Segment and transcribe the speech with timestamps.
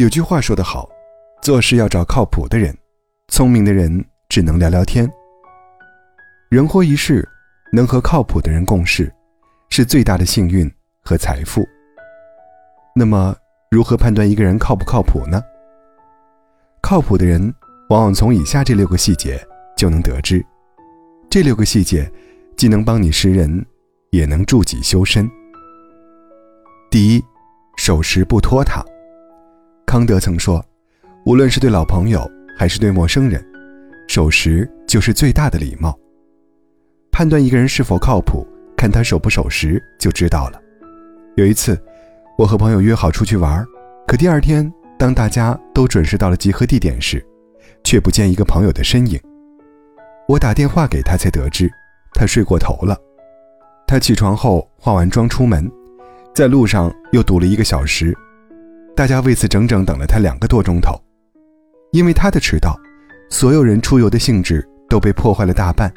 [0.00, 0.88] 有句话说得好，
[1.42, 2.74] 做事要找靠谱的人，
[3.28, 5.06] 聪明的人只能聊聊天。
[6.48, 7.28] 人活一世，
[7.70, 9.12] 能和靠谱的人共事，
[9.68, 10.72] 是最大的幸运
[11.04, 11.68] 和财富。
[12.96, 13.36] 那么，
[13.70, 15.42] 如何判断一个人靠不靠谱呢？
[16.80, 17.54] 靠谱的人，
[17.90, 19.38] 往往从以下这六个细节
[19.76, 20.42] 就能得知。
[21.28, 22.10] 这六个细节，
[22.56, 23.62] 既能帮你识人，
[24.12, 25.30] 也能助己修身。
[26.90, 27.22] 第一，
[27.76, 28.82] 守时不拖沓。
[29.90, 30.64] 康德曾说
[31.26, 32.24] ：“无论是对老朋友
[32.56, 33.44] 还是对陌生人，
[34.06, 35.98] 守时就是最大的礼貌。”
[37.10, 40.62] 判断一个人是否靠谱，看他守不守时就知道了。
[41.34, 41.76] 有一次，
[42.38, 43.66] 我和朋友约好出去玩，
[44.06, 47.20] 可第二天当大家都准时到了集合地点时，
[47.82, 49.20] 却不见一个朋友的身影。
[50.28, 51.68] 我打电话给他，才得知
[52.12, 52.96] 他睡过头了。
[53.88, 55.68] 他起床后化完妆出门，
[56.32, 58.16] 在路上又堵了一个小时。
[59.00, 60.94] 大家为此整整等了他两个多钟头，
[61.90, 62.78] 因为他的迟到，
[63.30, 65.90] 所有人出游的兴致都被破坏了大半。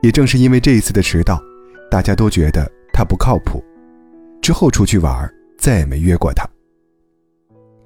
[0.00, 1.42] 也正是因为这一次的迟到，
[1.90, 3.60] 大家都觉得他不靠谱，
[4.40, 6.48] 之后出去玩再也没约过他。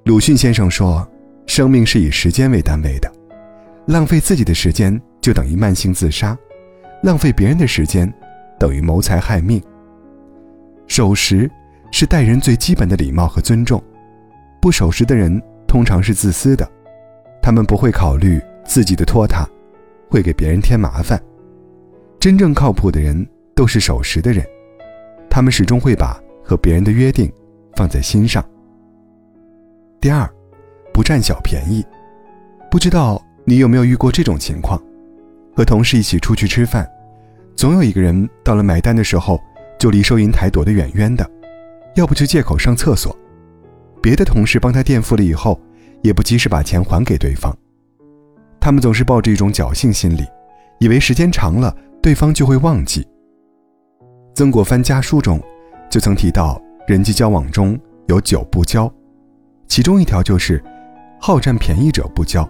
[0.03, 1.11] 鲁迅先生说
[1.47, 3.11] ：“生命是以时间为单位的，
[3.87, 6.37] 浪费自己的时间就等于慢性自杀，
[7.01, 8.13] 浪费别人的时间
[8.59, 9.59] 等于谋财害命。
[10.85, 11.49] 守时
[11.91, 13.83] 是待人最基本的礼貌和尊重。”
[14.65, 16.67] 不守时的人通常是自私的，
[17.39, 19.47] 他们不会考虑自己的拖沓
[20.09, 21.21] 会给别人添麻烦。
[22.19, 23.15] 真正靠谱的人
[23.53, 24.43] 都是守时的人，
[25.29, 27.31] 他们始终会把和别人的约定
[27.75, 28.43] 放在心上。
[30.01, 30.27] 第二，
[30.91, 31.85] 不占小便宜。
[32.71, 34.81] 不知道你有没有遇过这种情况：
[35.55, 36.89] 和同事一起出去吃饭，
[37.55, 39.39] 总有一个人到了买单的时候
[39.77, 41.29] 就离收银台躲得远远的，
[41.93, 43.15] 要不就借口上厕所。
[44.05, 45.59] 别的同事帮他垫付了以后，
[46.03, 47.51] 也不及时把钱还给对方。
[48.59, 50.23] 他们总是抱着一种侥幸心理，
[50.79, 53.03] 以为时间长了对方就会忘记。
[54.35, 55.41] 曾国藩家书中
[55.89, 58.87] 就曾提到，人际交往中有九不交，
[59.67, 60.63] 其中一条就是
[61.19, 62.47] 好占便宜者不交。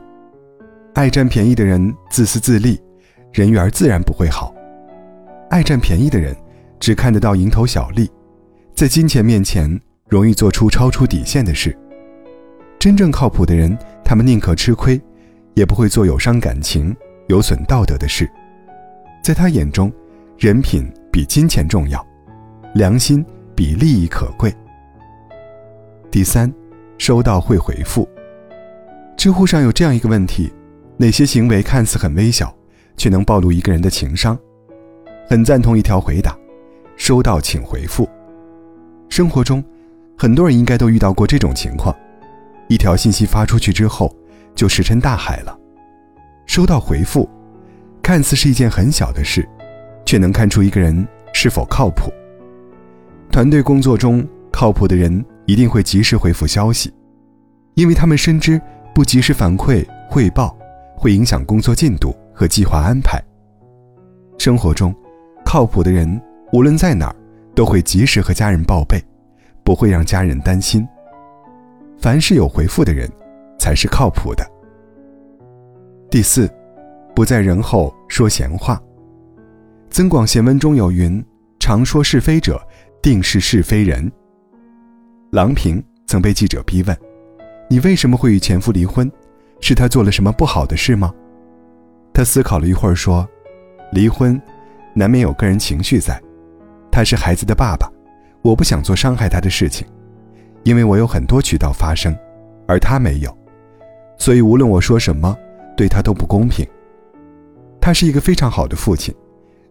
[0.94, 2.78] 爱占便宜的人自私自利，
[3.32, 4.54] 人缘自然不会好。
[5.50, 6.36] 爱占便宜的人
[6.82, 8.12] 只看得到蝇头小利，
[8.76, 9.80] 在金钱面前。
[10.08, 11.76] 容易做出超出底线的事。
[12.78, 15.02] 真正靠谱的人，他们宁可吃亏，
[15.56, 16.96] 也不会做有伤感情、
[17.28, 18.30] 有损道德的事。
[19.24, 19.92] 在他眼中，
[20.38, 22.06] 人品比金钱重要，
[22.76, 24.54] 良心比利益可贵。
[26.12, 26.54] 第三，
[27.00, 28.08] 收到会回复。
[29.18, 30.54] 知乎上有这样一个问题：
[30.98, 32.56] 哪些行为看似很微小，
[32.96, 34.38] 却能暴露一个人的情商？
[35.28, 36.38] 很赞同一条回答：
[36.96, 38.08] 收到请回复。
[39.10, 39.64] 生活中。
[40.18, 41.96] 很多人应该都遇到过这种情况：
[42.70, 44.14] 一条信息发出去之后，
[44.56, 45.58] 就石沉大海了。
[46.46, 47.30] 收到回复，
[48.02, 49.48] 看似是一件很小的事，
[50.06, 52.12] 却能看出一个人是否靠谱。
[53.30, 56.94] 团队工作中，靠谱的人一定会及时回复消息，
[57.74, 58.62] 因为他们深知
[58.94, 60.56] 不及时反馈汇报
[60.96, 63.22] 会影响工作进度和计划安排。
[64.38, 64.96] 生活中，
[65.44, 66.22] 靠谱的人
[66.54, 67.16] 无论在哪儿，
[67.54, 69.04] 都会及时和家人报备。
[69.66, 70.88] 不会让家人担心。
[71.98, 73.12] 凡是有回复的人，
[73.58, 74.46] 才是靠谱的。
[76.10, 76.48] 第四，
[77.16, 78.76] 不在人后说闲话。
[79.90, 81.24] 《增广贤文》中有云
[81.60, 82.62] ：“常说是非者，
[83.02, 84.10] 定是是非人。”
[85.32, 86.96] 郎平曾被记者逼问
[87.68, 89.12] ：“你为什么会与前夫离婚？
[89.62, 91.12] 是他做了什么不好的事吗？”
[92.14, 93.28] 他思考了一会儿说
[93.92, 94.40] ：“离婚，
[94.94, 96.22] 难免有个人情绪在。
[96.92, 97.92] 他是孩子的爸爸。”
[98.46, 99.88] 我不想做伤害他的事情，
[100.62, 102.16] 因为我有很多渠道发声，
[102.68, 103.36] 而他没有，
[104.20, 105.36] 所以无论我说什么，
[105.76, 106.64] 对他都不公平。
[107.82, 109.12] 他是一个非常好的父亲，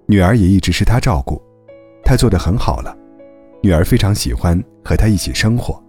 [0.06, 1.40] 女儿也一直是他照顾，
[2.04, 2.92] 他做得很好了，
[3.62, 5.80] 女儿非常喜欢和他一起生活。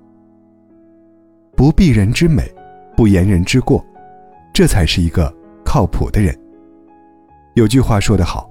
[1.56, 2.44] 不避人之美，
[2.96, 3.84] 不言人之过，
[4.54, 6.40] 这才是一个靠谱的人。
[7.56, 8.48] 有句话说得好，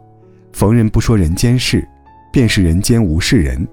[0.52, 1.88] 逢人不说人间事，
[2.32, 3.64] 便是人间无事人。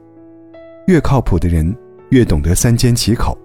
[0.87, 1.75] 越靠谱的人，
[2.09, 3.37] 越懂得三缄其口。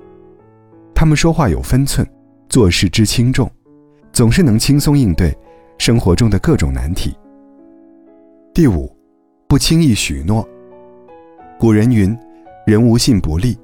[0.94, 2.06] 他们说话有分寸，
[2.48, 3.50] 做事知轻重，
[4.12, 5.36] 总是能轻松应对
[5.78, 7.14] 生活中的各种难题。
[8.54, 8.90] 第五，
[9.46, 10.48] 不轻易许诺。
[11.58, 12.16] 古人云
[12.66, 13.56] ：“人无信不立。”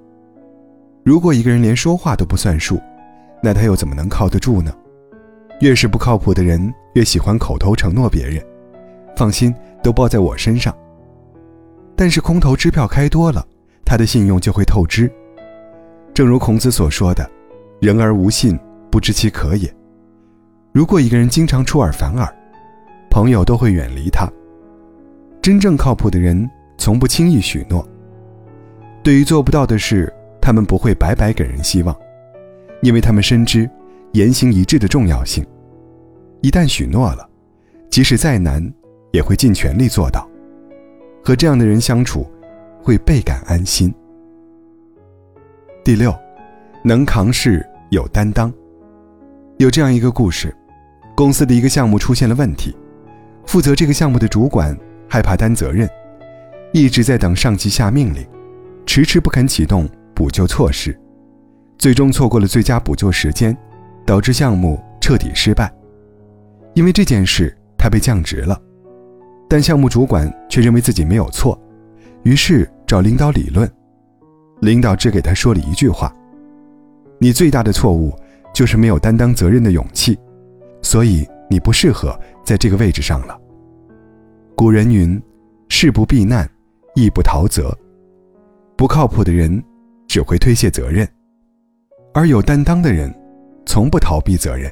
[1.05, 2.79] 如果一个人连说话都不算数，
[3.43, 4.73] 那他又怎么能靠得住呢？
[5.61, 8.45] 越是不靠谱的人，越喜欢口头承诺别人
[9.17, 10.77] ：“放心，都包在我身上。”
[11.97, 13.45] 但是空头支票开多了。
[13.93, 15.13] 他的信用就会透支。
[16.15, 17.31] 正如孔子所说的
[17.79, 18.59] ：“人而无信，
[18.91, 19.71] 不知其可也。
[20.73, 22.27] 如果一个人经常出尔反尔，
[23.11, 24.27] 朋友都会远离他。
[25.43, 26.49] 真正靠谱的人，
[26.79, 27.87] 从不轻易许诺。
[29.03, 30.11] 对于做不到的事，
[30.41, 31.95] 他们不会白白给人希望，
[32.81, 33.69] 因为他们深知
[34.13, 35.45] 言行一致的重要性。
[36.41, 37.29] 一旦许诺了，
[37.91, 38.73] 即使再难，
[39.11, 40.27] 也会尽全力做到。
[41.23, 42.27] 和这样的人相处，
[42.83, 43.95] 会倍感安心。
[45.85, 46.15] 第六，
[46.83, 48.53] 能扛事，有担当。
[49.59, 50.55] 有这样一个故事：
[51.15, 52.77] 公司的一个项目出现了问题，
[53.47, 54.77] 负责这个项目的主管
[55.09, 55.89] 害怕担责任，
[56.73, 58.27] 一直在等上级下命令，
[58.85, 60.99] 迟迟不肯启动补救措施，
[61.79, 63.57] 最终错过了最佳补救时间，
[64.05, 65.73] 导致项目彻底失败。
[66.75, 68.61] 因为这件事，他被降职了，
[69.49, 71.61] 但项目主管却认为自己没有错，
[72.25, 73.71] 于是找领导理论。
[74.61, 76.15] 领导只给他说了一句话
[77.19, 78.15] ：“你最大的错误
[78.55, 80.19] 就是没有担当责任的勇气，
[80.83, 83.39] 所以你不适合在这个位置上了。”
[84.55, 85.21] 古人云
[85.69, 86.49] ：“事不避难，
[86.95, 87.77] 义不逃责。”
[88.77, 89.63] 不靠谱的人
[90.09, 91.09] 只会推卸责任，
[92.15, 93.13] 而有担当的人
[93.67, 94.71] 从不逃避责任，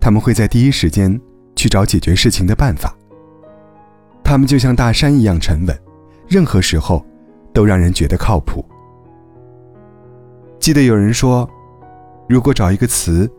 [0.00, 1.18] 他们会在第一时间
[1.56, 2.94] 去找解决事情的办法。
[4.22, 5.78] 他们就像大山一样沉稳，
[6.32, 7.04] 任何时候
[7.52, 8.64] 都让人觉得靠谱。
[10.58, 11.46] 记得有人说，
[12.26, 13.30] 如果找一个词，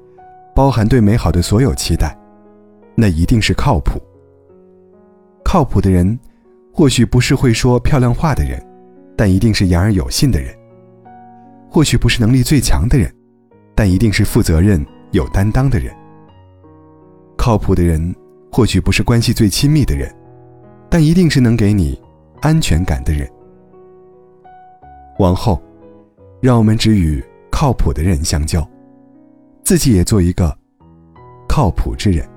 [0.53, 2.15] 包含对美好的所有期待，
[2.93, 3.99] 那一定是靠谱。
[5.43, 6.19] 靠谱的人，
[6.71, 8.63] 或许不是会说漂亮话的人，
[9.17, 10.53] 但一定是言而有信的人；
[11.71, 13.11] 或许不是能力最强的人，
[13.73, 15.91] 但一定是负责任、有担当的人。
[17.35, 18.13] 靠谱的人，
[18.51, 20.13] 或许不是关系最亲密的人，
[20.91, 21.99] 但一定是能给你
[22.43, 23.27] 安全感的人。
[25.17, 25.59] 往后。
[26.41, 28.69] 让我们只与靠谱的人相交，
[29.63, 30.53] 自己也做一个
[31.47, 32.29] 靠谱之人。